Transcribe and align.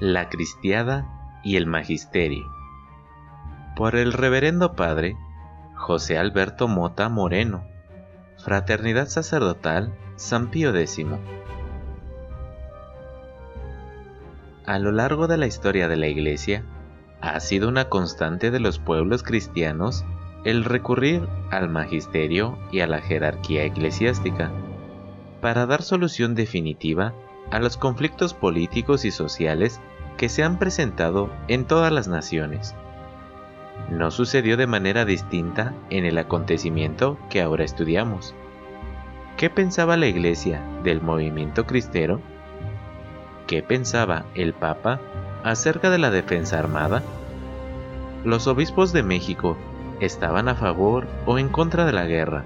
La 0.00 0.30
Cristiada 0.30 1.06
y 1.44 1.56
el 1.56 1.66
Magisterio. 1.66 2.50
Por 3.76 3.96
el 3.96 4.14
Reverendo 4.14 4.72
Padre 4.72 5.14
José 5.74 6.16
Alberto 6.16 6.68
Mota 6.68 7.10
Moreno, 7.10 7.66
Fraternidad 8.38 9.08
Sacerdotal 9.08 9.92
San 10.16 10.50
Pío 10.50 10.74
X. 10.74 11.04
A 14.64 14.78
lo 14.78 14.90
largo 14.90 15.26
de 15.26 15.36
la 15.36 15.46
historia 15.46 15.86
de 15.86 15.98
la 15.98 16.06
Iglesia, 16.06 16.64
ha 17.20 17.38
sido 17.38 17.68
una 17.68 17.90
constante 17.90 18.50
de 18.50 18.60
los 18.60 18.78
pueblos 18.78 19.22
cristianos 19.22 20.06
el 20.46 20.64
recurrir 20.64 21.28
al 21.50 21.68
magisterio 21.68 22.58
y 22.72 22.80
a 22.80 22.86
la 22.86 23.02
jerarquía 23.02 23.64
eclesiástica 23.64 24.50
para 25.42 25.66
dar 25.66 25.82
solución 25.82 26.34
definitiva 26.34 27.12
a 27.50 27.58
los 27.58 27.76
conflictos 27.76 28.32
políticos 28.32 29.04
y 29.04 29.10
sociales 29.10 29.78
que 30.20 30.28
se 30.28 30.44
han 30.44 30.58
presentado 30.58 31.30
en 31.48 31.64
todas 31.64 31.90
las 31.90 32.06
naciones. 32.06 32.74
No 33.88 34.10
sucedió 34.10 34.58
de 34.58 34.66
manera 34.66 35.06
distinta 35.06 35.72
en 35.88 36.04
el 36.04 36.18
acontecimiento 36.18 37.16
que 37.30 37.40
ahora 37.40 37.64
estudiamos. 37.64 38.34
¿Qué 39.38 39.48
pensaba 39.48 39.96
la 39.96 40.08
Iglesia 40.08 40.62
del 40.84 41.00
movimiento 41.00 41.64
cristero? 41.64 42.20
¿Qué 43.46 43.62
pensaba 43.62 44.26
el 44.34 44.52
Papa 44.52 45.00
acerca 45.42 45.88
de 45.88 45.96
la 45.96 46.10
defensa 46.10 46.58
armada? 46.58 47.02
Los 48.22 48.46
obispos 48.46 48.92
de 48.92 49.02
México 49.02 49.56
estaban 50.00 50.50
a 50.50 50.54
favor 50.54 51.06
o 51.24 51.38
en 51.38 51.48
contra 51.48 51.86
de 51.86 51.92
la 51.92 52.04
guerra. 52.04 52.44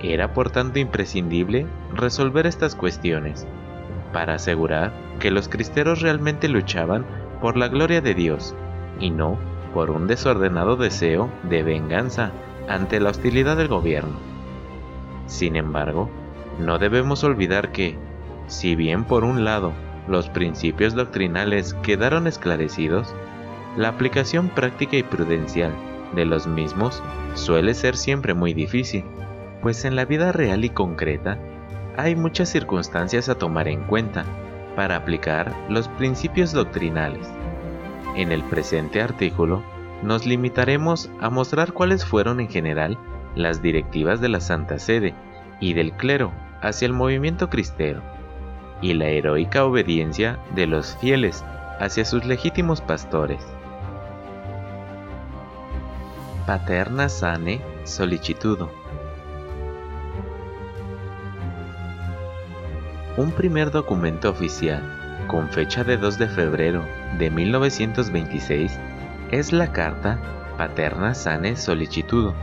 Era 0.00 0.34
por 0.34 0.50
tanto 0.50 0.80
imprescindible 0.80 1.68
resolver 1.94 2.44
estas 2.48 2.74
cuestiones 2.74 3.46
para 4.14 4.34
asegurar 4.34 4.92
que 5.18 5.32
los 5.32 5.48
cristeros 5.48 6.00
realmente 6.00 6.48
luchaban 6.48 7.04
por 7.42 7.56
la 7.58 7.68
gloria 7.68 8.00
de 8.00 8.14
Dios 8.14 8.54
y 9.00 9.10
no 9.10 9.36
por 9.74 9.90
un 9.90 10.06
desordenado 10.06 10.76
deseo 10.76 11.28
de 11.42 11.64
venganza 11.64 12.30
ante 12.68 13.00
la 13.00 13.10
hostilidad 13.10 13.56
del 13.56 13.68
gobierno. 13.68 14.14
Sin 15.26 15.56
embargo, 15.56 16.08
no 16.60 16.78
debemos 16.78 17.24
olvidar 17.24 17.72
que, 17.72 17.98
si 18.46 18.76
bien 18.76 19.04
por 19.04 19.24
un 19.24 19.44
lado 19.44 19.72
los 20.06 20.28
principios 20.28 20.94
doctrinales 20.94 21.74
quedaron 21.74 22.28
esclarecidos, 22.28 23.12
la 23.76 23.88
aplicación 23.88 24.48
práctica 24.48 24.96
y 24.96 25.02
prudencial 25.02 25.72
de 26.14 26.24
los 26.24 26.46
mismos 26.46 27.02
suele 27.34 27.74
ser 27.74 27.96
siempre 27.96 28.32
muy 28.32 28.54
difícil, 28.54 29.04
pues 29.60 29.84
en 29.84 29.96
la 29.96 30.04
vida 30.04 30.30
real 30.30 30.64
y 30.64 30.70
concreta 30.70 31.36
hay 31.96 32.16
muchas 32.16 32.48
circunstancias 32.48 33.28
a 33.28 33.36
tomar 33.36 33.68
en 33.68 33.84
cuenta 33.84 34.24
para 34.76 34.96
aplicar 34.96 35.54
los 35.68 35.88
principios 35.88 36.52
doctrinales. 36.52 37.28
En 38.16 38.32
el 38.32 38.42
presente 38.42 39.00
artículo 39.00 39.62
nos 40.02 40.26
limitaremos 40.26 41.10
a 41.20 41.30
mostrar 41.30 41.72
cuáles 41.72 42.04
fueron 42.04 42.40
en 42.40 42.48
general 42.48 42.98
las 43.34 43.62
directivas 43.62 44.20
de 44.20 44.28
la 44.28 44.40
Santa 44.40 44.78
Sede 44.78 45.14
y 45.60 45.74
del 45.74 45.92
clero 45.92 46.32
hacia 46.60 46.86
el 46.86 46.92
movimiento 46.92 47.48
cristero, 47.48 48.02
y 48.80 48.94
la 48.94 49.06
heroica 49.06 49.64
obediencia 49.64 50.38
de 50.54 50.66
los 50.66 50.96
fieles 50.96 51.44
hacia 51.80 52.04
sus 52.04 52.24
legítimos 52.24 52.80
pastores. 52.80 53.44
Paterna 56.46 57.08
sane 57.08 57.60
solicitudo. 57.84 58.83
Un 63.16 63.30
primer 63.30 63.70
documento 63.70 64.28
oficial, 64.28 64.82
con 65.28 65.48
fecha 65.48 65.84
de 65.84 65.96
2 65.96 66.18
de 66.18 66.26
febrero 66.26 66.84
de 67.16 67.30
1926, 67.30 68.76
es 69.30 69.52
la 69.52 69.70
carta 69.70 70.18
Paterna 70.58 71.14
Sane 71.14 71.54
Solicitudo, 71.54 72.34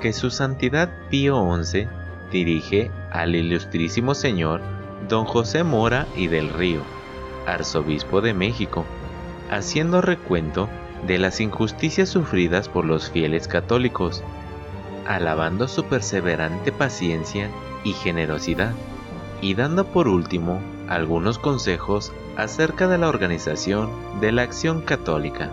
que 0.00 0.14
su 0.14 0.30
Santidad 0.30 0.90
Pío 1.10 1.46
XI 1.62 1.88
dirige 2.30 2.90
al 3.10 3.34
ilustrísimo 3.34 4.14
señor 4.14 4.62
don 5.10 5.26
José 5.26 5.62
Mora 5.62 6.06
y 6.16 6.28
del 6.28 6.48
Río, 6.48 6.80
arzobispo 7.46 8.22
de 8.22 8.32
México, 8.32 8.86
haciendo 9.50 10.00
recuento 10.00 10.70
de 11.06 11.18
las 11.18 11.38
injusticias 11.38 12.08
sufridas 12.08 12.70
por 12.70 12.86
los 12.86 13.10
fieles 13.10 13.46
católicos, 13.46 14.24
alabando 15.06 15.68
su 15.68 15.84
perseverante 15.84 16.72
paciencia 16.72 17.50
y 17.84 17.92
generosidad, 17.92 18.72
y 19.42 19.54
dando 19.54 19.84
por 19.84 20.08
último 20.08 20.60
algunos 20.88 21.38
consejos 21.38 22.12
acerca 22.36 22.88
de 22.88 22.96
la 22.96 23.10
organización 23.10 23.90
de 24.20 24.32
la 24.32 24.42
acción 24.42 24.80
católica 24.80 25.50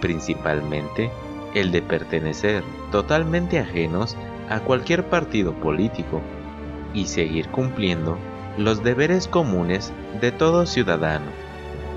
principalmente 0.00 1.10
el 1.54 1.72
de 1.72 1.82
pertenecer 1.82 2.62
totalmente 2.90 3.58
ajenos 3.58 4.16
a 4.48 4.60
cualquier 4.60 5.08
partido 5.08 5.52
político 5.54 6.20
y 6.94 7.06
seguir 7.06 7.48
cumpliendo 7.48 8.18
los 8.56 8.82
deberes 8.82 9.28
comunes 9.28 9.92
de 10.20 10.32
todo 10.32 10.66
ciudadano, 10.66 11.30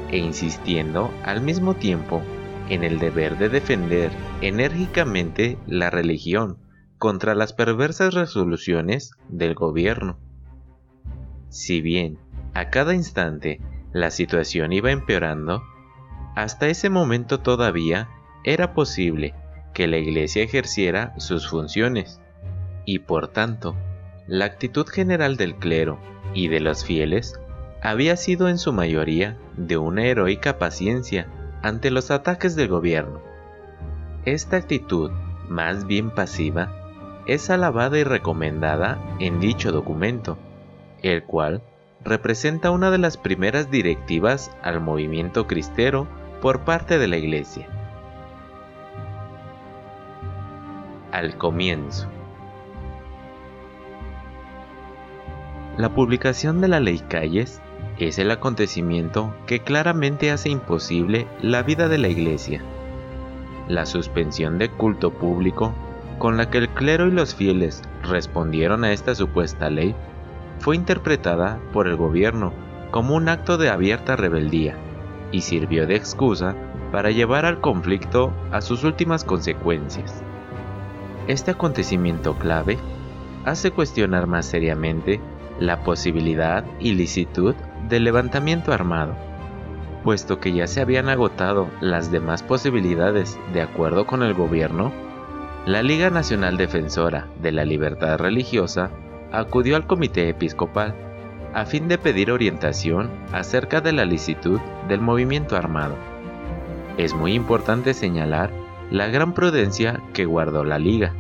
e 0.10 0.18
insistiendo 0.18 1.12
al 1.24 1.42
mismo 1.42 1.74
tiempo 1.76 2.22
en 2.70 2.84
el 2.84 3.00
deber 3.00 3.38
de 3.38 3.50
defender 3.50 4.12
enérgicamente 4.42 5.58
la 5.66 5.90
religión 5.90 6.58
contra 6.98 7.34
las 7.34 7.54
perversas 7.54 8.14
resoluciones 8.14 9.12
del 9.28 9.56
gobierno. 9.56 10.20
Si 11.52 11.82
bien 11.82 12.18
a 12.54 12.70
cada 12.70 12.96
instante 12.96 13.60
la 13.92 14.10
situación 14.10 14.72
iba 14.72 14.90
empeorando, 14.90 15.62
hasta 16.34 16.70
ese 16.70 16.90
momento 16.90 17.42
todavía 17.42 18.08
era 18.46 18.74
posible 18.74 19.36
que 19.74 19.86
la 19.86 19.98
Iglesia 19.98 20.44
ejerciera 20.44 21.14
sus 21.18 21.50
funciones, 21.50 22.22
y 22.86 23.00
por 23.00 23.28
tanto, 23.28 23.76
la 24.28 24.46
actitud 24.46 24.88
general 24.88 25.36
del 25.36 25.56
clero 25.56 26.00
y 26.34 26.48
de 26.48 26.62
los 26.62 26.86
fieles 26.86 27.38
había 27.82 28.16
sido 28.16 28.48
en 28.48 28.58
su 28.58 28.72
mayoría 28.72 29.38
de 29.58 29.76
una 29.76 30.06
heroica 30.06 30.58
paciencia 30.58 31.28
ante 31.62 31.92
los 31.92 32.12
ataques 32.12 32.56
del 32.56 32.70
gobierno. 32.70 33.20
Esta 34.24 34.56
actitud, 34.56 35.12
más 35.50 35.86
bien 35.86 36.12
pasiva, 36.12 36.72
es 37.28 37.50
alabada 37.50 38.00
y 38.00 38.06
recomendada 38.06 39.00
en 39.20 39.42
dicho 39.42 39.74
documento, 39.74 40.38
el 41.02 41.24
cual 41.24 41.62
representa 42.04 42.72
una 42.72 42.92
de 42.92 42.98
las 42.98 43.18
primeras 43.18 43.70
directivas 43.70 44.52
al 44.64 44.80
movimiento 44.82 45.48
cristero 45.48 46.08
por 46.42 46.62
parte 46.62 46.98
de 46.98 47.08
la 47.08 47.18
Iglesia. 47.18 47.68
Al 51.12 51.38
comienzo. 51.38 52.08
La 55.78 55.90
publicación 55.90 56.62
de 56.62 56.68
la 56.68 56.80
Ley 56.80 57.00
Calles 57.00 57.62
es 57.98 58.18
el 58.18 58.32
acontecimiento 58.32 59.34
que 59.46 59.60
claramente 59.60 60.32
hace 60.32 60.50
imposible 60.50 61.28
la 61.42 61.64
vida 61.64 61.88
de 61.88 61.98
la 61.98 62.08
Iglesia. 62.08 62.62
La 63.68 63.86
suspensión 63.86 64.58
de 64.58 64.70
culto 64.70 65.12
público 65.12 65.74
con 66.18 66.38
la 66.38 66.50
que 66.50 66.60
el 66.60 66.70
clero 66.70 67.08
y 67.08 67.12
los 67.12 67.36
fieles 67.36 67.82
respondieron 68.04 68.84
a 68.84 68.92
esta 68.92 69.16
supuesta 69.16 69.70
ley 69.70 69.96
fue 70.62 70.76
interpretada 70.76 71.60
por 71.74 71.88
el 71.88 71.96
gobierno 71.96 72.54
como 72.92 73.16
un 73.16 73.30
acto 73.30 73.58
de 73.58 73.70
abierta 73.70 74.16
rebeldía 74.16 74.76
y 75.32 75.42
sirvió 75.42 75.88
de 75.88 75.96
excusa 75.96 76.56
para 76.92 77.10
llevar 77.10 77.46
al 77.46 77.62
conflicto 77.62 78.32
a 78.52 78.62
sus 78.62 78.84
últimas 78.84 79.24
consecuencias. 79.24 80.22
Este 81.28 81.52
acontecimiento 81.52 82.36
clave 82.36 82.78
hace 83.44 83.72
cuestionar 83.72 84.28
más 84.28 84.46
seriamente 84.46 85.20
la 85.60 85.84
posibilidad 85.84 86.64
y 86.80 86.94
licitud 86.94 87.56
del 87.90 88.04
levantamiento 88.04 88.72
armado, 88.72 89.16
puesto 90.04 90.40
que 90.40 90.54
ya 90.54 90.68
se 90.68 90.82
habían 90.82 91.10
agotado 91.10 91.70
las 91.80 92.12
demás 92.12 92.44
posibilidades 92.44 93.40
de 93.52 93.62
acuerdo 93.64 94.06
con 94.06 94.22
el 94.22 94.36
gobierno, 94.36 94.92
la 95.66 95.82
Liga 95.82 96.12
Nacional 96.12 96.58
Defensora 96.58 97.28
de 97.42 97.52
la 97.52 97.66
Libertad 97.66 98.18
Religiosa 98.20 98.92
acudió 99.32 99.76
al 99.76 99.88
Comité 99.88 100.30
Episcopal 100.30 100.94
a 101.54 101.66
fin 101.66 101.88
de 101.88 101.98
pedir 101.98 102.32
orientación 102.32 103.10
acerca 103.34 103.82
de 103.82 103.92
la 103.92 104.06
licitud 104.06 104.60
del 104.88 105.02
movimiento 105.02 105.58
armado. 105.58 105.96
Es 106.98 107.14
muy 107.14 107.34
importante 107.34 107.94
señalar 107.94 108.52
la 108.90 109.08
gran 109.08 109.34
prudencia 109.34 110.02
que 110.14 110.26
guardó 110.26 110.64
la 110.64 110.80
Liga, 110.80 111.14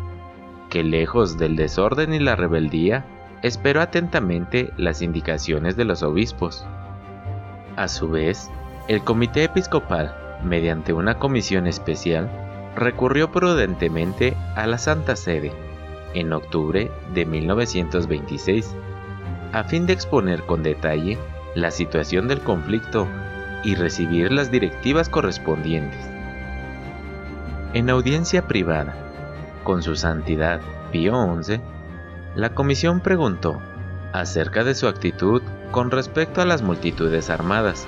que 0.70 0.84
lejos 0.84 1.38
del 1.38 1.56
desorden 1.56 2.14
y 2.14 2.20
la 2.20 2.36
rebeldía, 2.36 3.06
esperó 3.42 3.82
atentamente 3.82 4.72
las 4.78 5.02
indicaciones 5.02 5.76
de 5.76 5.86
los 5.86 6.04
obispos. 6.04 6.66
A 7.76 7.88
su 7.88 8.10
vez, 8.10 8.50
el 8.88 9.04
Comité 9.04 9.46
Episcopal, 9.46 10.16
mediante 10.44 10.94
una 10.94 11.18
comisión 11.18 11.68
especial, 11.68 12.30
recurrió 12.76 13.32
prudentemente 13.32 14.36
a 14.56 14.68
la 14.68 14.78
Santa 14.78 15.16
Sede 15.16 15.71
en 16.14 16.34
octubre 16.34 16.92
de 17.14 17.26
1926, 17.26 18.76
a 19.54 19.64
fin 19.64 19.86
de 19.86 19.94
exponer 19.94 20.44
con 20.44 20.64
detalle 20.64 21.18
la 21.56 21.72
situación 21.72 22.28
del 22.28 22.42
conflicto 22.42 23.08
y 23.64 23.76
recibir 23.76 24.32
las 24.32 24.52
directivas 24.52 25.10
correspondientes. 25.10 26.10
En 27.74 27.90
audiencia 27.90 28.48
privada, 28.48 28.96
con 29.64 29.84
su 29.84 29.96
santidad 29.96 30.62
Pío 30.92 31.42
XI, 31.42 31.62
la 32.36 32.54
comisión 32.54 33.02
preguntó 33.02 33.62
acerca 34.14 34.64
de 34.64 34.76
su 34.76 34.88
actitud 34.88 35.42
con 35.72 35.92
respecto 35.92 36.42
a 36.42 36.46
las 36.46 36.62
multitudes 36.62 37.30
armadas 37.30 37.88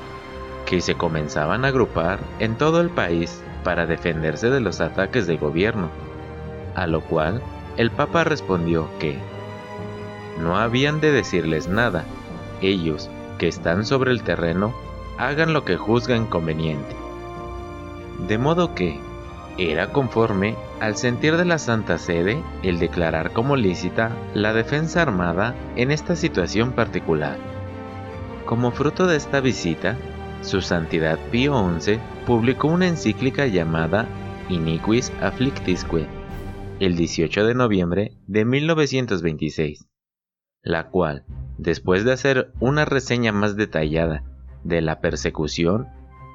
que 0.66 0.82
se 0.82 0.96
comenzaban 0.96 1.66
a 1.66 1.70
agrupar 1.70 2.20
en 2.40 2.58
todo 2.58 2.80
el 2.82 2.90
país 2.90 3.42
para 3.64 3.86
defenderse 3.86 4.50
de 4.50 4.60
los 4.60 4.82
ataques 4.82 5.28
del 5.28 5.38
gobierno, 5.38 5.90
a 6.76 6.88
lo 6.88 7.02
cual 7.02 7.42
el 7.78 7.90
Papa 7.90 8.24
respondió 8.24 8.88
que 9.00 9.18
no 10.40 10.58
habían 10.58 11.00
de 11.00 11.12
decirles 11.12 11.68
nada, 11.68 12.06
ellos, 12.62 13.10
que 13.38 13.48
están 13.48 13.86
sobre 13.86 14.12
el 14.12 14.24
terreno, 14.24 14.74
hagan 15.18 15.54
lo 15.54 15.64
que 15.66 15.78
juzgan 15.78 16.28
conveniente. 16.28 16.96
De 18.28 18.38
modo 18.38 18.76
que 18.76 19.00
era 19.58 19.88
conforme 19.88 20.56
al 20.80 20.98
sentir 20.98 21.38
de 21.38 21.46
la 21.46 21.58
Santa 21.58 21.98
Sede 21.98 22.42
el 22.64 22.80
declarar 22.80 23.32
como 23.32 23.56
lícita 23.56 24.12
la 24.34 24.54
defensa 24.54 25.02
armada 25.02 25.56
en 25.76 25.92
esta 25.92 26.16
situación 26.16 26.72
particular. 26.72 27.38
Como 28.46 28.72
fruto 28.72 29.08
de 29.08 29.16
esta 29.16 29.40
visita, 29.40 29.96
su 30.42 30.62
Santidad 30.62 31.18
Pío 31.32 31.56
XI 31.80 32.00
publicó 32.26 32.68
una 32.68 32.88
encíclica 32.88 33.46
llamada 33.48 34.08
Iniquis 34.50 35.12
Afflictisque 35.22 36.08
el 36.86 36.96
18 36.96 37.46
de 37.46 37.56
noviembre 37.56 38.18
de 38.28 38.44
1926, 38.44 39.88
la 40.64 40.90
cual, 40.90 41.24
después 41.58 42.04
de 42.04 42.12
hacer 42.12 42.52
una 42.60 42.84
reseña 42.84 43.32
más 43.32 43.56
detallada 43.56 44.24
de 44.64 44.82
la 44.82 45.00
persecución, 45.00 45.88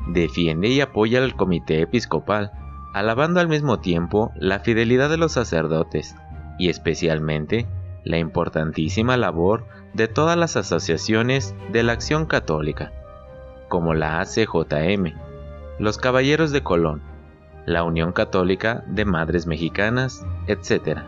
defiende 0.08 0.68
y 0.68 0.80
apoya 0.80 1.22
al 1.22 1.36
comité 1.36 1.82
episcopal, 1.82 2.52
alabando 2.94 3.40
al 3.40 3.48
mismo 3.48 3.80
tiempo 3.80 4.32
la 4.36 4.60
fidelidad 4.60 5.10
de 5.10 5.18
los 5.18 5.32
sacerdotes 5.32 6.16
y 6.58 6.70
especialmente 6.70 7.66
la 8.04 8.18
importantísima 8.18 9.18
labor 9.18 9.66
de 9.92 10.08
todas 10.08 10.38
las 10.38 10.56
asociaciones 10.56 11.54
de 11.72 11.82
la 11.82 11.92
acción 11.92 12.24
católica 12.24 12.92
como 13.68 13.92
la 13.92 14.20
ACJM, 14.20 15.12
los 15.78 15.98
Caballeros 15.98 16.52
de 16.52 16.62
Colón, 16.62 17.02
la 17.68 17.84
Unión 17.84 18.12
Católica 18.12 18.82
de 18.86 19.04
Madres 19.04 19.46
Mexicanas, 19.46 20.24
etc. 20.46 21.00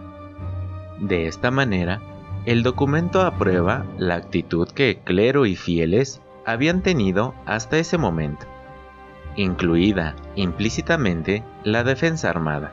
De 1.00 1.26
esta 1.26 1.50
manera, 1.50 2.00
el 2.44 2.62
documento 2.62 3.22
aprueba 3.22 3.86
la 3.96 4.16
actitud 4.16 4.68
que 4.68 5.00
clero 5.02 5.46
y 5.46 5.56
fieles 5.56 6.20
habían 6.44 6.82
tenido 6.82 7.34
hasta 7.46 7.78
ese 7.78 7.96
momento, 7.96 8.46
incluida 9.36 10.14
implícitamente 10.36 11.42
la 11.64 11.82
defensa 11.82 12.28
armada. 12.28 12.72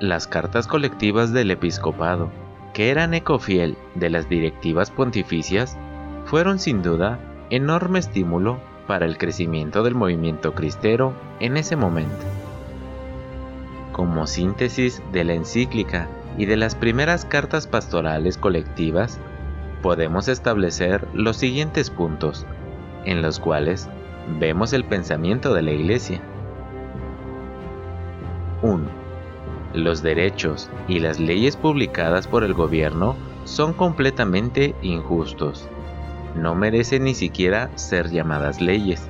Las 0.00 0.26
cartas 0.26 0.66
colectivas 0.66 1.32
del 1.32 1.52
episcopado, 1.52 2.30
que 2.72 2.90
eran 2.90 3.14
ecofiel 3.14 3.78
de 3.94 4.10
las 4.10 4.28
directivas 4.28 4.90
pontificias, 4.90 5.78
fueron 6.24 6.58
sin 6.58 6.82
duda 6.82 7.20
enorme 7.50 8.00
estímulo 8.00 8.58
para 8.88 9.06
el 9.06 9.16
crecimiento 9.16 9.84
del 9.84 9.94
movimiento 9.94 10.54
cristero 10.54 11.14
en 11.38 11.56
ese 11.56 11.76
momento. 11.76 12.43
Como 13.94 14.26
síntesis 14.26 15.02
de 15.10 15.24
la 15.24 15.32
encíclica 15.32 16.06
y 16.36 16.44
de 16.44 16.58
las 16.58 16.74
primeras 16.74 17.24
cartas 17.24 17.66
pastorales 17.66 18.36
colectivas, 18.36 19.18
podemos 19.80 20.28
establecer 20.28 21.08
los 21.14 21.38
siguientes 21.38 21.88
puntos, 21.88 22.44
en 23.06 23.22
los 23.22 23.40
cuales 23.40 23.88
vemos 24.38 24.74
el 24.74 24.84
pensamiento 24.84 25.54
de 25.54 25.62
la 25.62 25.70
Iglesia. 25.70 26.20
1. 28.60 28.84
Los 29.72 30.02
derechos 30.02 30.68
y 30.88 30.98
las 30.98 31.18
leyes 31.18 31.56
publicadas 31.56 32.26
por 32.26 32.44
el 32.44 32.52
gobierno 32.52 33.16
son 33.46 33.72
completamente 33.72 34.74
injustos 34.82 35.70
no 36.34 36.54
merecen 36.54 37.04
ni 37.04 37.14
siquiera 37.14 37.70
ser 37.76 38.10
llamadas 38.10 38.60
leyes. 38.60 39.08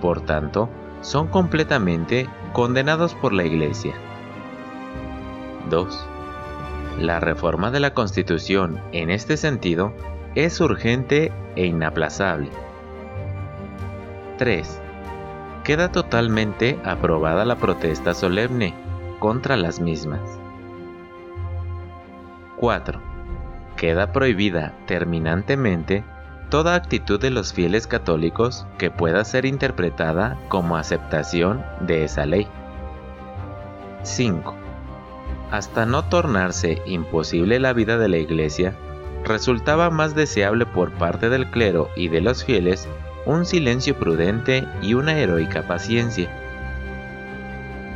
Por 0.00 0.20
tanto, 0.22 0.68
son 1.02 1.28
completamente 1.28 2.28
condenados 2.52 3.14
por 3.14 3.32
la 3.32 3.44
Iglesia. 3.44 3.94
2. 5.70 6.06
La 6.98 7.20
reforma 7.20 7.70
de 7.70 7.80
la 7.80 7.94
Constitución 7.94 8.80
en 8.92 9.10
este 9.10 9.36
sentido 9.36 9.92
es 10.34 10.60
urgente 10.60 11.32
e 11.56 11.66
inaplazable. 11.66 12.50
3. 14.38 14.80
Queda 15.64 15.90
totalmente 15.90 16.78
aprobada 16.84 17.44
la 17.44 17.56
protesta 17.56 18.14
solemne 18.14 18.74
contra 19.18 19.56
las 19.56 19.80
mismas. 19.80 20.20
4. 22.56 23.00
Queda 23.76 24.12
prohibida 24.12 24.74
terminantemente 24.86 26.04
toda 26.50 26.74
actitud 26.74 27.20
de 27.20 27.30
los 27.30 27.52
fieles 27.52 27.86
católicos 27.86 28.66
que 28.78 28.90
pueda 28.90 29.24
ser 29.24 29.44
interpretada 29.46 30.38
como 30.48 30.76
aceptación 30.76 31.64
de 31.80 32.04
esa 32.04 32.26
ley. 32.26 32.46
5. 34.02 34.63
Hasta 35.50 35.86
no 35.86 36.04
tornarse 36.04 36.82
imposible 36.86 37.60
la 37.60 37.72
vida 37.72 37.98
de 37.98 38.08
la 38.08 38.18
Iglesia, 38.18 38.74
resultaba 39.24 39.90
más 39.90 40.14
deseable 40.14 40.66
por 40.66 40.92
parte 40.92 41.28
del 41.28 41.50
clero 41.50 41.90
y 41.96 42.08
de 42.08 42.20
los 42.20 42.44
fieles 42.44 42.88
un 43.26 43.46
silencio 43.46 43.96
prudente 43.96 44.66
y 44.82 44.94
una 44.94 45.18
heroica 45.18 45.62
paciencia. 45.62 46.30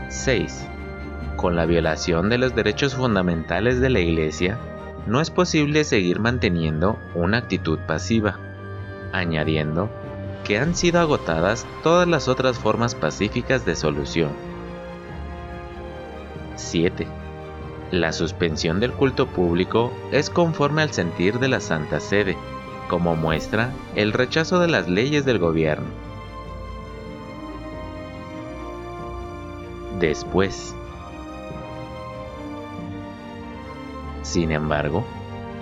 6. 0.08 0.66
Con 1.36 1.54
la 1.54 1.66
violación 1.66 2.30
de 2.30 2.38
los 2.38 2.54
derechos 2.54 2.94
fundamentales 2.94 3.80
de 3.80 3.90
la 3.90 4.00
Iglesia, 4.00 4.58
no 5.06 5.20
es 5.20 5.30
posible 5.30 5.84
seguir 5.84 6.20
manteniendo 6.20 6.98
una 7.14 7.38
actitud 7.38 7.78
pasiva, 7.86 8.38
añadiendo 9.12 9.90
que 10.44 10.58
han 10.58 10.74
sido 10.74 11.00
agotadas 11.00 11.66
todas 11.82 12.08
las 12.08 12.28
otras 12.28 12.58
formas 12.58 12.94
pacíficas 12.94 13.64
de 13.66 13.76
solución. 13.76 14.30
7. 16.56 17.06
La 17.90 18.12
suspensión 18.12 18.80
del 18.80 18.92
culto 18.92 19.26
público 19.26 19.92
es 20.12 20.28
conforme 20.28 20.82
al 20.82 20.92
sentir 20.92 21.38
de 21.38 21.48
la 21.48 21.60
Santa 21.60 22.00
Sede, 22.00 22.36
como 22.88 23.16
muestra 23.16 23.72
el 23.94 24.12
rechazo 24.12 24.58
de 24.60 24.68
las 24.68 24.88
leyes 24.88 25.24
del 25.24 25.38
gobierno. 25.38 25.86
Después, 29.98 30.74
Sin 34.28 34.52
embargo, 34.52 35.06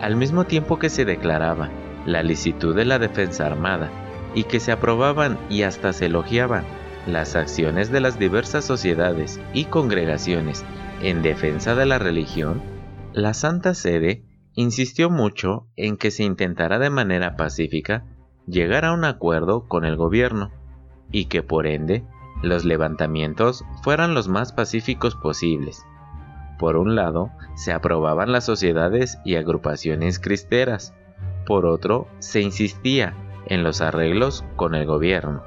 al 0.02 0.16
mismo 0.16 0.42
tiempo 0.42 0.80
que 0.80 0.90
se 0.90 1.04
declaraba 1.04 1.70
la 2.04 2.24
licitud 2.24 2.74
de 2.74 2.84
la 2.84 2.98
defensa 2.98 3.46
armada 3.46 3.90
y 4.34 4.42
que 4.42 4.58
se 4.58 4.72
aprobaban 4.72 5.38
y 5.48 5.62
hasta 5.62 5.92
se 5.92 6.06
elogiaban 6.06 6.64
las 7.06 7.36
acciones 7.36 7.92
de 7.92 8.00
las 8.00 8.18
diversas 8.18 8.64
sociedades 8.64 9.38
y 9.54 9.66
congregaciones 9.66 10.64
en 11.00 11.22
defensa 11.22 11.74
de 11.74 11.86
la 11.86 11.98
religión, 11.98 12.62
la 13.12 13.34
Santa 13.34 13.74
Sede 13.74 14.24
insistió 14.54 15.10
mucho 15.10 15.68
en 15.76 15.96
que 15.96 16.10
se 16.10 16.24
intentara 16.24 16.78
de 16.78 16.90
manera 16.90 17.36
pacífica 17.36 18.04
llegar 18.46 18.84
a 18.84 18.92
un 18.92 19.04
acuerdo 19.04 19.68
con 19.68 19.84
el 19.84 19.96
gobierno 19.96 20.50
y 21.10 21.26
que 21.26 21.42
por 21.42 21.66
ende 21.66 22.04
los 22.42 22.64
levantamientos 22.64 23.64
fueran 23.82 24.14
los 24.14 24.28
más 24.28 24.52
pacíficos 24.52 25.14
posibles 25.14 25.84
por 26.58 26.76
un 26.76 26.94
lado, 26.94 27.30
se 27.54 27.72
aprobaban 27.72 28.32
las 28.32 28.44
sociedades 28.44 29.18
y 29.24 29.36
agrupaciones 29.36 30.18
cristeras. 30.18 30.94
Por 31.44 31.66
otro, 31.66 32.08
se 32.18 32.40
insistía 32.40 33.14
en 33.46 33.62
los 33.62 33.80
arreglos 33.80 34.44
con 34.56 34.74
el 34.74 34.86
gobierno. 34.86 35.42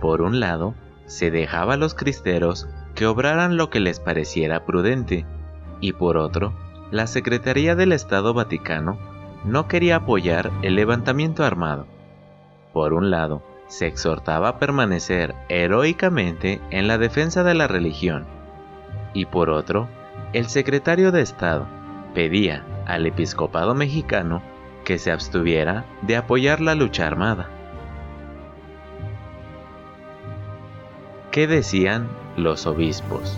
Por 0.00 0.22
un 0.22 0.40
lado, 0.40 0.74
se 1.06 1.30
dejaba 1.30 1.74
a 1.74 1.76
los 1.76 1.94
cristeros 1.94 2.68
que 2.94 3.06
obraran 3.06 3.56
lo 3.56 3.70
que 3.70 3.80
les 3.80 4.00
pareciera 4.00 4.64
prudente. 4.64 5.24
Y 5.80 5.92
por 5.92 6.16
otro, 6.16 6.52
la 6.90 7.06
Secretaría 7.06 7.74
del 7.74 7.92
Estado 7.92 8.34
Vaticano 8.34 8.98
no 9.44 9.68
quería 9.68 9.96
apoyar 9.96 10.50
el 10.62 10.74
levantamiento 10.74 11.44
armado. 11.44 11.86
Por 12.72 12.92
un 12.92 13.10
lado, 13.10 13.42
se 13.68 13.86
exhortaba 13.86 14.48
a 14.48 14.58
permanecer 14.58 15.34
heroicamente 15.48 16.60
en 16.70 16.88
la 16.88 16.98
defensa 16.98 17.42
de 17.42 17.54
la 17.54 17.66
religión, 17.66 18.26
y 19.12 19.26
por 19.26 19.50
otro, 19.50 19.88
el 20.32 20.46
secretario 20.46 21.10
de 21.12 21.22
Estado 21.22 21.66
pedía 22.14 22.64
al 22.86 23.06
episcopado 23.06 23.74
mexicano 23.74 24.42
que 24.84 24.98
se 24.98 25.10
abstuviera 25.10 25.84
de 26.02 26.16
apoyar 26.16 26.60
la 26.60 26.74
lucha 26.74 27.06
armada. 27.06 27.50
¿Qué 31.36 31.46
decían 31.46 32.08
los 32.38 32.66
obispos? 32.66 33.36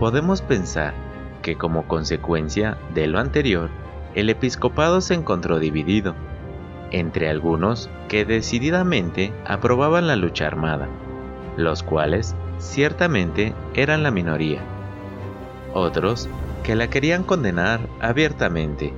Podemos 0.00 0.42
pensar 0.42 0.92
que 1.40 1.54
como 1.54 1.86
consecuencia 1.86 2.78
de 2.94 3.06
lo 3.06 3.20
anterior, 3.20 3.70
el 4.16 4.28
episcopado 4.28 5.02
se 5.02 5.14
encontró 5.14 5.60
dividido, 5.60 6.16
entre 6.90 7.28
algunos 7.30 7.88
que 8.08 8.24
decididamente 8.24 9.32
aprobaban 9.46 10.08
la 10.08 10.16
lucha 10.16 10.48
armada, 10.48 10.88
los 11.56 11.84
cuales 11.84 12.34
ciertamente 12.58 13.54
eran 13.74 14.02
la 14.02 14.10
minoría, 14.10 14.62
otros 15.74 16.28
que 16.64 16.74
la 16.74 16.90
querían 16.90 17.22
condenar 17.22 17.88
abiertamente 18.00 18.92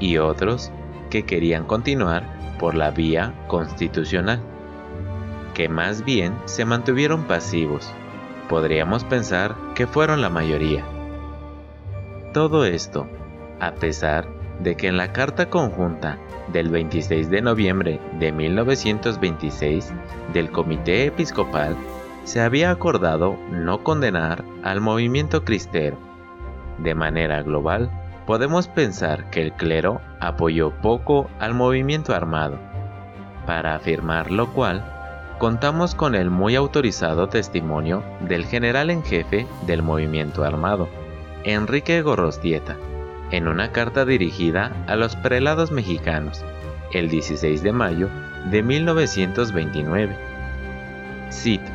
y 0.00 0.18
otros 0.18 0.70
que 1.14 1.22
querían 1.22 1.62
continuar 1.62 2.24
por 2.58 2.74
la 2.74 2.90
vía 2.90 3.32
constitucional, 3.46 4.40
que 5.54 5.68
más 5.68 6.04
bien 6.04 6.34
se 6.44 6.64
mantuvieron 6.64 7.22
pasivos. 7.22 7.88
Podríamos 8.48 9.04
pensar 9.04 9.54
que 9.76 9.86
fueron 9.86 10.20
la 10.20 10.28
mayoría. 10.28 10.84
Todo 12.32 12.64
esto, 12.64 13.06
a 13.60 13.74
pesar 13.74 14.26
de 14.58 14.74
que 14.74 14.88
en 14.88 14.96
la 14.96 15.12
Carta 15.12 15.48
Conjunta 15.50 16.18
del 16.52 16.68
26 16.70 17.30
de 17.30 17.42
noviembre 17.42 18.00
de 18.18 18.32
1926 18.32 19.92
del 20.32 20.50
Comité 20.50 21.04
Episcopal 21.04 21.76
se 22.24 22.40
había 22.40 22.72
acordado 22.72 23.38
no 23.52 23.84
condenar 23.84 24.42
al 24.64 24.80
movimiento 24.80 25.44
cristero. 25.44 25.96
De 26.78 26.96
manera 26.96 27.40
global, 27.44 27.88
podemos 28.26 28.68
pensar 28.68 29.30
que 29.30 29.42
el 29.42 29.52
clero 29.52 30.00
apoyó 30.20 30.70
poco 30.70 31.30
al 31.38 31.54
movimiento 31.54 32.14
armado. 32.14 32.58
Para 33.46 33.74
afirmar 33.74 34.30
lo 34.30 34.52
cual, 34.52 34.84
contamos 35.38 35.94
con 35.94 36.14
el 36.14 36.30
muy 36.30 36.56
autorizado 36.56 37.28
testimonio 37.28 38.02
del 38.20 38.46
general 38.46 38.90
en 38.90 39.02
jefe 39.02 39.46
del 39.66 39.82
movimiento 39.82 40.44
armado, 40.44 40.88
Enrique 41.44 42.00
Gorrostieta, 42.00 42.76
en 43.30 43.48
una 43.48 43.72
carta 43.72 44.04
dirigida 44.04 44.72
a 44.86 44.96
los 44.96 45.16
prelados 45.16 45.70
mexicanos, 45.70 46.44
el 46.92 47.10
16 47.10 47.62
de 47.62 47.72
mayo 47.72 48.08
de 48.50 48.62
1929. 48.62 50.16
Cito, 51.30 51.70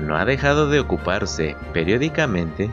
no 0.00 0.16
ha 0.16 0.24
dejado 0.24 0.68
de 0.68 0.78
ocuparse 0.78 1.56
periódicamente 1.72 2.70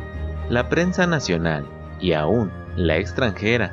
la 0.50 0.70
prensa 0.70 1.08
nacional 1.08 1.66
y 2.00 2.14
aún 2.14 2.52
la 2.76 2.98
extranjera 2.98 3.72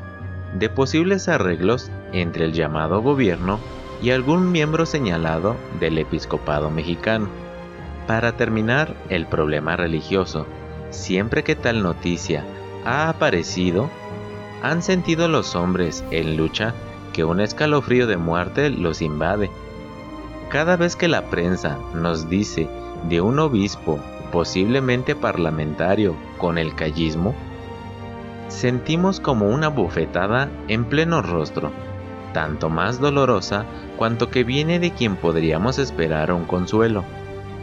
de 0.59 0.69
posibles 0.69 1.29
arreglos 1.29 1.91
entre 2.13 2.45
el 2.45 2.53
llamado 2.53 3.03
gobierno 3.03 3.59
y 4.03 4.11
algún 4.11 4.51
miembro 4.51 4.87
señalado 4.87 5.57
del 5.79 5.99
episcopado 5.99 6.71
mexicano 6.71 7.29
para 8.07 8.33
terminar 8.33 8.95
el 9.09 9.27
problema 9.27 9.77
religioso. 9.77 10.47
Siempre 10.91 11.45
que 11.45 11.55
tal 11.55 11.83
noticia 11.83 12.45
ha 12.85 13.09
aparecido, 13.09 13.89
han 14.63 14.83
sentido 14.83 15.29
los 15.29 15.55
hombres 15.55 16.05
en 16.11 16.37
lucha 16.37 16.75
que 17.13 17.25
un 17.25 17.41
escalofrío 17.41 18.07
de 18.07 18.17
muerte 18.17 18.71
los 18.71 19.03
invade. 19.03 19.51
Cada 20.49 20.77
vez 20.77 20.97
que 20.97 21.09
la 21.09 21.31
prensa 21.31 21.79
nos 21.95 22.29
dice 22.29 22.69
de 23.09 23.21
un 23.21 23.39
obispo, 23.39 24.01
posiblemente 24.33 25.15
parlamentario, 25.15 26.17
con 26.39 26.59
el 26.59 26.75
callismo, 26.75 27.35
sentimos 28.51 29.21
como 29.21 29.49
una 29.49 29.69
bofetada 29.69 30.51
en 30.69 30.85
pleno 30.85 31.23
rostro, 31.23 31.73
tanto 32.35 32.69
más 32.69 33.01
dolorosa 33.01 33.65
cuanto 33.97 34.29
que 34.29 34.45
viene 34.45 34.79
de 34.81 34.91
quien 34.91 35.17
podríamos 35.17 35.79
esperar 35.79 36.33
un 36.33 36.45
consuelo, 36.45 37.05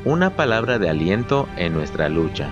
una 0.06 0.32
palabra 0.32 0.80
de 0.80 0.90
aliento 0.90 1.48
en 1.58 1.74
nuestra 1.74 2.10
lucha. 2.10 2.50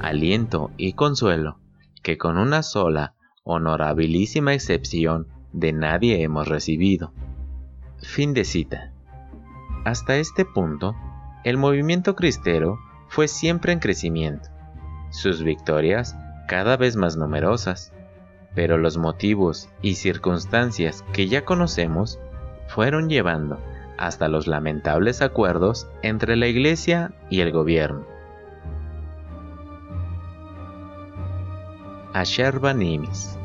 Aliento 0.00 0.70
y 0.76 0.94
consuelo 0.94 1.58
que 2.02 2.18
con 2.18 2.36
una 2.36 2.62
sola, 2.62 3.14
honorabilísima 3.44 4.54
excepción 4.54 5.28
de 5.52 5.72
nadie 5.72 6.22
hemos 6.22 6.48
recibido. 6.48 7.12
Fin 7.98 8.34
de 8.34 8.44
cita. 8.44 8.92
Hasta 9.84 10.16
este 10.16 10.44
punto, 10.44 10.96
el 11.44 11.58
movimiento 11.58 12.16
cristero 12.16 12.78
fue 13.08 13.28
siempre 13.28 13.72
en 13.72 13.78
crecimiento, 13.78 14.48
sus 15.10 15.42
victorias 15.42 16.16
cada 16.52 16.76
vez 16.76 16.96
más 16.96 17.16
numerosas, 17.16 17.94
pero 18.54 18.76
los 18.76 18.98
motivos 18.98 19.70
y 19.80 19.94
circunstancias 19.94 21.02
que 21.14 21.26
ya 21.26 21.46
conocemos 21.46 22.18
fueron 22.68 23.08
llevando 23.08 23.58
hasta 23.96 24.28
los 24.28 24.46
lamentables 24.46 25.22
acuerdos 25.22 25.88
entre 26.02 26.36
la 26.36 26.48
Iglesia 26.48 27.14
y 27.30 27.40
el 27.40 27.52
gobierno. 27.52 28.04
Asher 32.12 32.60
Nimis 32.76 33.38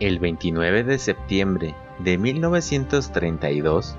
El 0.00 0.18
29 0.20 0.84
de 0.84 0.98
septiembre 0.98 1.74
de 1.98 2.16
1932, 2.16 3.94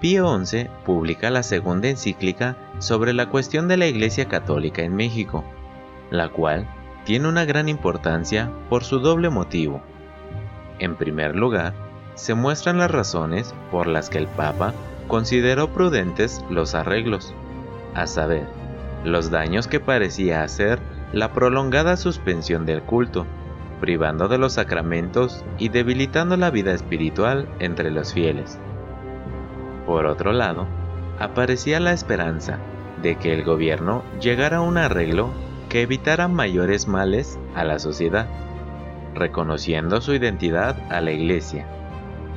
Pío 0.00 0.38
XI 0.44 0.68
publica 0.86 1.28
la 1.28 1.42
segunda 1.42 1.88
encíclica 1.88 2.56
sobre 2.78 3.12
la 3.12 3.26
cuestión 3.26 3.68
de 3.68 3.76
la 3.76 3.86
Iglesia 3.86 4.28
Católica 4.28 4.82
en 4.82 4.96
México, 4.96 5.44
la 6.10 6.30
cual 6.30 6.66
tiene 7.04 7.28
una 7.28 7.44
gran 7.44 7.68
importancia 7.68 8.50
por 8.70 8.82
su 8.82 9.00
doble 9.00 9.28
motivo. 9.28 9.82
En 10.78 10.96
primer 10.96 11.36
lugar, 11.36 11.74
se 12.14 12.32
muestran 12.32 12.78
las 12.78 12.90
razones 12.90 13.54
por 13.70 13.86
las 13.86 14.08
que 14.08 14.16
el 14.16 14.26
Papa 14.26 14.72
consideró 15.06 15.68
prudentes 15.68 16.42
los 16.48 16.74
arreglos, 16.74 17.34
a 17.94 18.06
saber, 18.06 18.46
los 19.04 19.30
daños 19.30 19.66
que 19.66 19.80
parecía 19.80 20.42
hacer 20.42 20.78
la 21.12 21.34
prolongada 21.34 21.98
suspensión 21.98 22.64
del 22.64 22.82
culto, 22.82 23.26
privando 23.80 24.28
de 24.28 24.38
los 24.38 24.54
sacramentos 24.54 25.44
y 25.58 25.68
debilitando 25.68 26.38
la 26.38 26.50
vida 26.50 26.72
espiritual 26.72 27.48
entre 27.58 27.90
los 27.90 28.14
fieles. 28.14 28.58
Por 29.90 30.06
otro 30.06 30.32
lado, 30.32 30.68
aparecía 31.18 31.80
la 31.80 31.90
esperanza 31.90 32.60
de 33.02 33.16
que 33.16 33.34
el 33.34 33.42
gobierno 33.42 34.04
llegara 34.20 34.58
a 34.58 34.60
un 34.60 34.78
arreglo 34.78 35.30
que 35.68 35.82
evitara 35.82 36.28
mayores 36.28 36.86
males 36.86 37.40
a 37.56 37.64
la 37.64 37.80
sociedad, 37.80 38.28
reconociendo 39.16 40.00
su 40.00 40.14
identidad 40.14 40.78
a 40.92 41.00
la 41.00 41.10
Iglesia. 41.10 41.66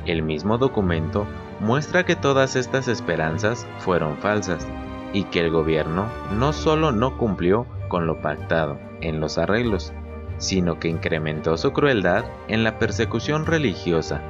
El 0.04 0.24
mismo 0.24 0.58
documento 0.58 1.28
muestra 1.60 2.04
que 2.04 2.16
todas 2.16 2.56
estas 2.56 2.88
esperanzas 2.88 3.68
fueron 3.78 4.16
falsas 4.16 4.66
y 5.12 5.22
que 5.22 5.38
el 5.38 5.50
gobierno 5.50 6.08
no 6.36 6.52
solo 6.52 6.90
no 6.90 7.16
cumplió 7.18 7.68
con 7.86 8.08
lo 8.08 8.20
pactado 8.20 8.80
en 9.00 9.20
los 9.20 9.38
arreglos, 9.38 9.92
sino 10.38 10.80
que 10.80 10.88
incrementó 10.88 11.56
su 11.56 11.72
crueldad 11.72 12.24
en 12.48 12.64
la 12.64 12.80
persecución 12.80 13.46
religiosa, 13.46 14.22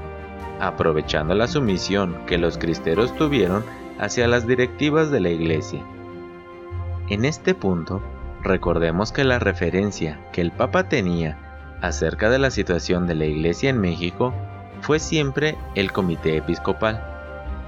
aprovechando 0.60 1.34
la 1.34 1.46
sumisión 1.46 2.16
que 2.26 2.38
los 2.38 2.58
cristeros 2.58 3.14
tuvieron 3.16 3.64
hacia 3.98 4.28
las 4.28 4.46
directivas 4.46 5.10
de 5.10 5.20
la 5.20 5.30
Iglesia. 5.30 5.82
En 7.08 7.24
este 7.24 7.54
punto, 7.54 8.02
recordemos 8.42 9.12
que 9.12 9.24
la 9.24 9.38
referencia 9.38 10.20
que 10.32 10.40
el 10.40 10.52
Papa 10.52 10.88
tenía 10.88 11.38
acerca 11.80 12.30
de 12.30 12.38
la 12.38 12.50
situación 12.50 13.06
de 13.06 13.14
la 13.14 13.26
Iglesia 13.26 13.70
en 13.70 13.80
México 13.80 14.32
fue 14.80 14.98
siempre 14.98 15.56
el 15.74 15.92
Comité 15.92 16.36
Episcopal, 16.36 17.02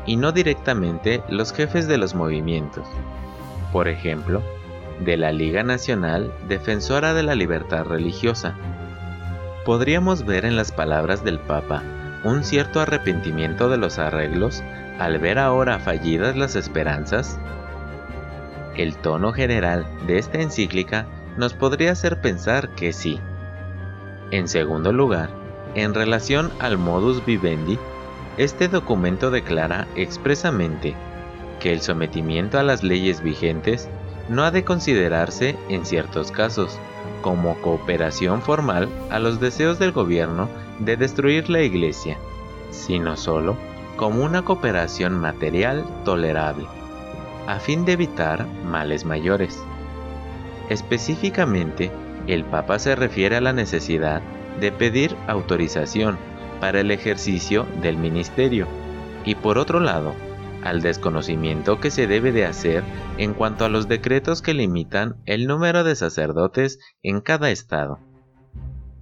y 0.06 0.16
no 0.16 0.32
directamente 0.32 1.22
los 1.28 1.52
jefes 1.52 1.88
de 1.88 1.98
los 1.98 2.14
movimientos. 2.14 2.86
Por 3.72 3.88
ejemplo, 3.88 4.42
de 5.00 5.16
la 5.16 5.32
Liga 5.32 5.62
Nacional 5.62 6.32
Defensora 6.48 7.12
de 7.12 7.22
la 7.22 7.34
Libertad 7.34 7.84
Religiosa. 7.84 8.54
Podríamos 9.64 10.24
ver 10.24 10.44
en 10.44 10.56
las 10.56 10.72
palabras 10.72 11.24
del 11.24 11.38
Papa 11.38 11.82
un 12.24 12.44
cierto 12.44 12.80
arrepentimiento 12.80 13.68
de 13.68 13.76
los 13.76 13.98
arreglos 13.98 14.62
al 14.98 15.18
ver 15.18 15.38
ahora 15.38 15.78
fallidas 15.78 16.36
las 16.36 16.56
esperanzas. 16.56 17.38
El 18.76 18.96
tono 18.96 19.32
general 19.32 19.86
de 20.06 20.18
esta 20.18 20.40
encíclica 20.40 21.06
nos 21.36 21.54
podría 21.54 21.92
hacer 21.92 22.20
pensar 22.20 22.70
que 22.70 22.92
sí. 22.92 23.20
En 24.30 24.48
segundo 24.48 24.92
lugar, 24.92 25.30
en 25.74 25.94
relación 25.94 26.50
al 26.58 26.78
modus 26.78 27.24
vivendi, 27.24 27.78
este 28.38 28.68
documento 28.68 29.30
declara 29.30 29.86
expresamente 29.94 30.94
que 31.60 31.72
el 31.72 31.80
sometimiento 31.80 32.58
a 32.58 32.62
las 32.62 32.82
leyes 32.82 33.22
vigentes 33.22 33.88
no 34.28 34.44
ha 34.44 34.50
de 34.50 34.64
considerarse, 34.64 35.56
en 35.68 35.86
ciertos 35.86 36.32
casos, 36.32 36.78
como 37.22 37.60
cooperación 37.60 38.42
formal 38.42 38.88
a 39.10 39.18
los 39.18 39.40
deseos 39.40 39.78
del 39.78 39.92
gobierno 39.92 40.48
de 40.80 40.96
destruir 40.96 41.48
la 41.50 41.62
Iglesia, 41.62 42.18
sino 42.70 43.16
solo 43.16 43.56
como 43.96 44.24
una 44.24 44.42
cooperación 44.42 45.18
material 45.18 45.84
tolerable, 46.04 46.66
a 47.46 47.58
fin 47.60 47.84
de 47.84 47.92
evitar 47.92 48.46
males 48.64 49.04
mayores. 49.04 49.62
Específicamente, 50.68 51.90
el 52.26 52.44
Papa 52.44 52.78
se 52.78 52.96
refiere 52.96 53.36
a 53.36 53.40
la 53.40 53.52
necesidad 53.52 54.20
de 54.60 54.72
pedir 54.72 55.16
autorización 55.26 56.18
para 56.60 56.80
el 56.80 56.90
ejercicio 56.90 57.66
del 57.80 57.96
ministerio 57.96 58.66
y 59.24 59.34
por 59.34 59.58
otro 59.58 59.80
lado, 59.80 60.14
al 60.62 60.82
desconocimiento 60.82 61.78
que 61.78 61.90
se 61.90 62.06
debe 62.06 62.32
de 62.32 62.44
hacer 62.44 62.82
en 63.18 63.34
cuanto 63.34 63.64
a 63.64 63.68
los 63.68 63.88
decretos 63.88 64.42
que 64.42 64.54
limitan 64.54 65.16
el 65.24 65.46
número 65.46 65.84
de 65.84 65.94
sacerdotes 65.94 66.78
en 67.02 67.20
cada 67.20 67.50
estado. 67.50 68.00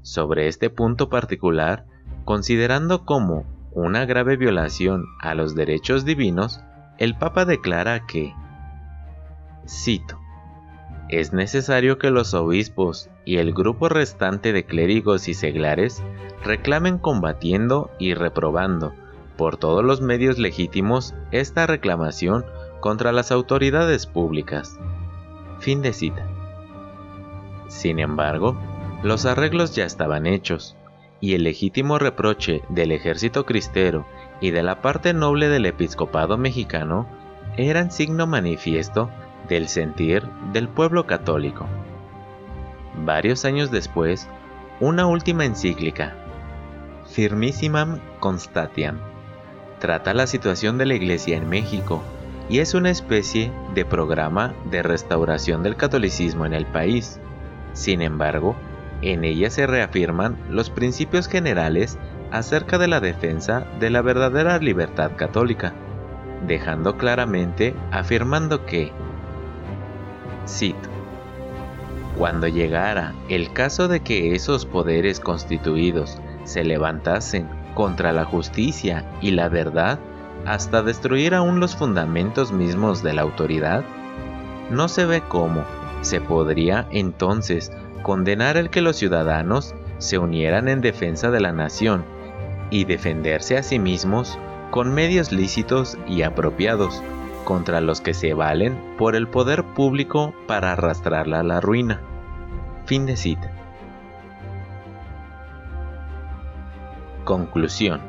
Sobre 0.05 0.49
este 0.49 0.69
punto 0.69 1.09
particular, 1.09 1.87
considerando 2.27 3.07
como 3.07 3.47
una 3.73 4.05
grave 4.05 4.37
violación 4.37 5.07
a 5.19 5.35
los 5.35 5.55
derechos 5.55 6.05
divinos, 6.05 6.61
el 6.99 7.17
Papa 7.17 7.47
declara 7.47 8.05
que, 8.07 8.35
cito, 9.67 10.21
es 11.09 11.33
necesario 11.33 11.97
que 11.97 12.11
los 12.11 12.35
obispos 12.35 13.09
y 13.25 13.39
el 13.39 13.55
grupo 13.55 13.89
restante 13.89 14.53
de 14.53 14.67
clérigos 14.67 15.27
y 15.27 15.33
seglares 15.33 16.03
reclamen 16.45 16.99
combatiendo 16.99 17.91
y 17.99 18.13
reprobando 18.13 18.93
por 19.39 19.57
todos 19.57 19.83
los 19.83 20.03
medios 20.03 20.39
legítimos 20.39 21.15
esta 21.31 21.67
reclamación 21.67 22.45
contra 22.81 23.11
las 23.11 23.33
autoridades 23.33 24.07
públicas. 24.07 24.79
Fin 25.61 25.81
de 25.81 25.95
cita. 25.95 26.29
Sin 27.69 27.99
embargo, 28.01 28.55
los 29.05 29.27
arreglos 29.27 29.75
ya 29.75 29.85
estaban 29.85 30.27
hechos, 30.27 30.77
y 31.21 31.35
el 31.35 31.45
legítimo 31.45 31.99
reproche 31.99 32.63
del 32.71 32.91
ejército 32.91 33.45
cristero 33.45 34.07
y 34.41 34.51
de 34.51 34.63
la 34.63 34.81
parte 34.81 35.13
noble 35.13 35.49
del 35.49 35.67
episcopado 35.67 36.39
mexicano 36.39 37.07
eran 37.59 37.93
signo 37.93 38.27
manifiesto 38.27 39.11
del 39.47 39.69
sentir 39.69 40.25
del 40.55 40.69
pueblo 40.69 41.07
católico. 41.07 41.67
Varios 43.05 43.45
años 43.45 43.71
después, 43.71 44.27
una 44.81 45.07
última 45.07 45.45
encíclica, 45.45 46.15
Firmissimam 47.07 48.01
Constatiam, 48.21 49.01
trata 49.81 50.15
la 50.15 50.27
situación 50.27 50.79
de 50.79 50.87
la 50.87 50.95
Iglesia 50.95 51.37
en 51.37 51.51
México 51.51 52.03
y 52.49 52.61
es 52.61 52.73
una 52.73 52.91
especie 52.91 53.53
de 53.75 53.85
programa 53.85 54.55
de 54.71 54.83
restauración 54.83 55.63
del 55.63 55.77
catolicismo 55.77 56.47
en 56.47 56.55
el 56.55 56.65
país. 56.65 57.21
Sin 57.75 58.01
embargo, 58.01 58.57
en 59.13 59.25
ella 59.25 59.51
se 59.51 59.67
reafirman 59.67 60.37
los 60.49 60.71
principios 60.71 61.29
generales 61.29 61.99
acerca 62.31 62.79
de 62.79 62.89
la 62.89 63.01
defensa 63.01 63.67
de 63.81 63.91
la 63.91 64.03
verdadera 64.03 64.59
libertad 64.59 65.13
católica, 65.17 65.75
dejando 66.47 66.97
claramente 66.97 67.75
afirmando 67.91 68.65
que, 68.67 68.93
cito, 70.47 70.89
cuando 72.17 72.47
llegara 72.49 73.13
el 73.29 73.53
caso 73.53 73.89
de 73.89 74.01
que 74.01 74.35
esos 74.35 74.67
poderes 74.67 75.21
constituidos 75.21 76.19
se 76.45 76.65
levantasen 76.65 77.49
contra 77.75 78.13
la 78.13 78.25
justicia 78.25 79.05
y 79.21 79.33
la 79.33 79.49
verdad 79.49 79.99
hasta 80.47 80.83
destruir 80.83 81.35
aún 81.35 81.61
los 81.61 81.75
fundamentos 81.75 82.53
mismos 82.53 83.03
de 83.03 83.15
la 83.15 83.23
autoridad? 83.23 83.85
No 84.71 84.89
se 84.89 85.07
ve 85.07 85.23
cómo 85.27 85.65
se 86.03 86.21
podría 86.21 86.87
entonces 86.91 87.73
condenar 88.05 88.59
el 88.59 88.69
que 88.69 88.83
los 88.83 88.97
ciudadanos 88.97 89.75
se 89.97 90.19
unieran 90.19 90.69
en 90.69 90.83
defensa 90.83 91.31
de 91.31 91.41
la 91.41 91.53
nación 91.53 92.05
y 92.71 92.85
defenderse 92.85 93.57
a 93.57 93.63
sí 93.63 93.79
mismos 93.79 94.39
con 94.71 94.93
medios 94.93 95.33
lícitos 95.33 95.97
y 96.07 96.23
apropiados 96.23 97.03
contra 97.45 97.81
los 97.81 98.03
que 98.03 98.13
se 98.13 98.35
valen 98.35 98.79
por 98.99 99.17
el 99.17 99.27
poder 99.27 99.65
público 99.65 100.35
para 100.47 100.73
arrastrarla 100.73 101.41
a 101.41 101.45
la 101.45 101.61
ruina. 101.63 102.03
Fin 102.85 103.07
de 103.07 103.17
cita. 103.17 103.51
Conclusión. 107.25 108.03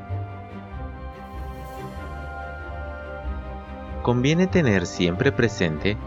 Conviene 4.02 4.48
tener 4.48 4.86
siempre 4.86 5.32
presente 5.32 5.98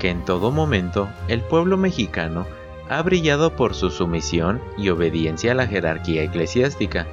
que 0.00 0.10
en 0.10 0.24
todo 0.24 0.50
momento 0.50 1.08
el 1.28 1.42
pueblo 1.42 1.76
mexicano 1.76 2.44
ha 2.88 3.02
brillado 3.02 3.56
por 3.56 3.74
su 3.74 3.90
sumisión 3.90 4.60
y 4.78 4.88
obediencia 4.90 5.52
a 5.52 5.54
la 5.54 5.66
jerarquía 5.66 6.22
eclesiástica, 6.22 7.06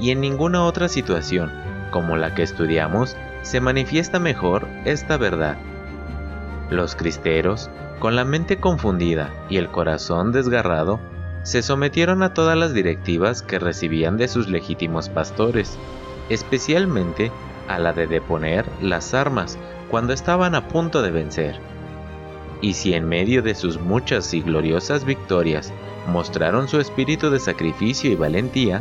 y 0.00 0.10
en 0.10 0.20
ninguna 0.20 0.64
otra 0.64 0.88
situación, 0.88 1.52
como 1.90 2.16
la 2.16 2.34
que 2.34 2.42
estudiamos, 2.42 3.16
se 3.42 3.60
manifiesta 3.60 4.18
mejor 4.18 4.66
esta 4.84 5.16
verdad. 5.16 5.58
Los 6.70 6.96
cristeros, 6.96 7.70
con 7.98 8.16
la 8.16 8.24
mente 8.24 8.58
confundida 8.58 9.30
y 9.48 9.58
el 9.58 9.68
corazón 9.68 10.32
desgarrado, 10.32 11.00
se 11.42 11.62
sometieron 11.62 12.22
a 12.22 12.34
todas 12.34 12.56
las 12.56 12.72
directivas 12.72 13.42
que 13.42 13.58
recibían 13.58 14.16
de 14.16 14.28
sus 14.28 14.48
legítimos 14.48 15.08
pastores, 15.08 15.76
especialmente 16.28 17.30
a 17.68 17.78
la 17.78 17.92
de 17.92 18.06
deponer 18.06 18.64
las 18.80 19.12
armas 19.12 19.58
cuando 19.90 20.12
estaban 20.12 20.54
a 20.54 20.68
punto 20.68 21.02
de 21.02 21.10
vencer. 21.10 21.60
Y 22.62 22.72
si 22.74 22.94
en 22.94 23.06
medio 23.06 23.42
de 23.42 23.54
sus 23.54 23.78
muchas 23.78 24.32
y 24.32 24.40
gloriosas 24.40 25.04
victorias 25.04 25.72
mostraron 26.06 26.68
su 26.68 26.80
espíritu 26.80 27.28
de 27.28 27.40
sacrificio 27.40 28.10
y 28.10 28.14
valentía, 28.14 28.80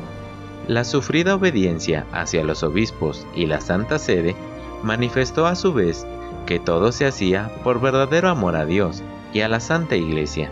la 0.67 0.83
sufrida 0.83 1.35
obediencia 1.35 2.05
hacia 2.13 2.43
los 2.43 2.63
obispos 2.63 3.27
y 3.35 3.47
la 3.47 3.59
Santa 3.59 3.99
Sede 3.99 4.35
manifestó 4.83 5.47
a 5.47 5.55
su 5.55 5.73
vez 5.73 6.05
que 6.45 6.59
todo 6.59 6.91
se 6.91 7.05
hacía 7.05 7.51
por 7.63 7.81
verdadero 7.81 8.29
amor 8.29 8.55
a 8.55 8.65
Dios 8.65 9.03
y 9.33 9.41
a 9.41 9.49
la 9.49 9.59
Santa 9.59 9.95
Iglesia, 9.95 10.49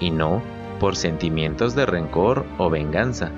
y 0.00 0.10
no 0.10 0.42
por 0.80 0.96
sentimientos 0.96 1.74
de 1.74 1.86
rencor 1.86 2.44
o 2.58 2.68
venganza. 2.68 3.30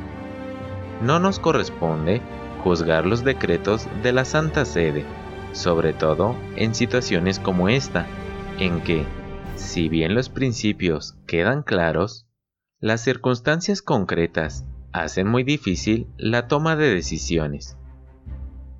No 1.02 1.18
nos 1.20 1.38
corresponde 1.38 2.20
juzgar 2.64 3.06
los 3.06 3.24
decretos 3.24 3.86
de 4.02 4.12
la 4.12 4.24
Santa 4.24 4.64
Sede, 4.64 5.04
sobre 5.52 5.92
todo 5.92 6.34
en 6.56 6.74
situaciones 6.74 7.38
como 7.38 7.68
esta, 7.68 8.06
en 8.58 8.80
que, 8.80 9.04
si 9.58 9.88
bien 9.88 10.14
los 10.14 10.28
principios 10.28 11.18
quedan 11.26 11.62
claros, 11.62 12.26
las 12.80 13.02
circunstancias 13.02 13.82
concretas 13.82 14.64
hacen 14.92 15.26
muy 15.26 15.42
difícil 15.42 16.06
la 16.16 16.46
toma 16.46 16.76
de 16.76 16.94
decisiones. 16.94 17.76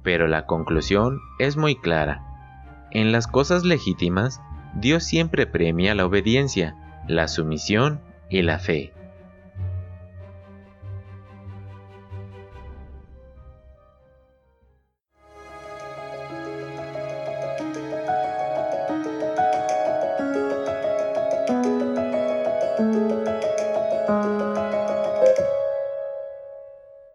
Pero 0.03 0.29
la 0.29 0.47
conclusión 0.47 1.21
es 1.39 1.57
muy 1.57 1.75
clara. 1.77 2.25
En 2.93 3.13
las 3.13 3.27
cosas 3.27 3.65
legítimas, 3.65 4.41
Dios 4.75 5.05
siempre 5.05 5.47
premia 5.47 5.95
la 5.95 6.07
obediencia, 6.07 6.77
la 7.09 7.27
sumisión 7.27 8.01
y 8.31 8.43
la 8.43 8.59
fe. 8.59 8.93